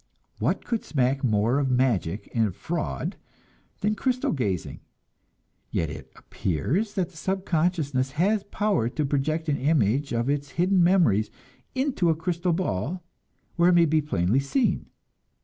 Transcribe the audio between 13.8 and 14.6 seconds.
be plainly